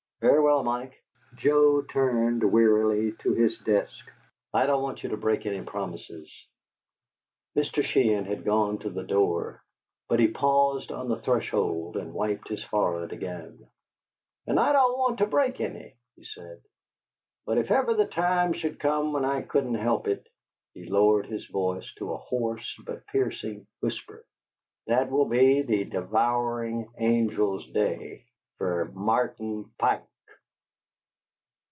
"Very 0.21 0.39
well, 0.39 0.61
Mike." 0.61 1.03
Joe 1.33 1.81
turned 1.81 2.43
wearily 2.43 3.13
to 3.21 3.33
his 3.33 3.57
desk. 3.57 4.07
"I 4.53 4.67
don't 4.67 4.83
want 4.83 5.01
you 5.01 5.09
to 5.09 5.17
break 5.17 5.47
any 5.47 5.63
promises." 5.63 6.29
Mr. 7.57 7.81
Sheehan 7.83 8.25
had 8.25 8.45
gone 8.45 8.77
to 8.79 8.91
the 8.91 9.01
door, 9.01 9.63
but 10.07 10.19
he 10.19 10.27
paused 10.27 10.91
on 10.91 11.09
the 11.09 11.17
threshold, 11.17 11.97
and 11.97 12.13
wiped 12.13 12.49
his 12.49 12.63
forehead 12.63 13.11
again. 13.13 13.67
"And 14.45 14.59
I 14.59 14.71
don't 14.73 14.99
want 14.99 15.17
to 15.17 15.25
break 15.25 15.59
any," 15.59 15.95
he 16.15 16.23
said, 16.23 16.61
"but 17.47 17.57
if 17.57 17.71
ever 17.71 17.95
the 17.95 18.05
time 18.05 18.53
should 18.53 18.79
come 18.79 19.13
when 19.13 19.25
I 19.25 19.41
couldn't 19.41 19.73
help 19.73 20.07
it" 20.07 20.27
he 20.75 20.85
lowered 20.85 21.25
his 21.25 21.47
voice 21.47 21.91
to 21.95 22.13
a 22.13 22.17
hoarse 22.17 22.79
but 22.85 23.07
piercing 23.07 23.65
whisper 23.79 24.23
"that 24.85 25.09
will 25.09 25.25
be 25.25 25.63
the 25.63 25.83
devourin' 25.83 26.87
angel's 26.99 27.67
day 27.71 28.25
fer 28.59 28.85
Martin 28.93 29.65
Pike!" 29.79 30.03